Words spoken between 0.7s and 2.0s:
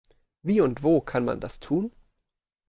wo kann man das tun?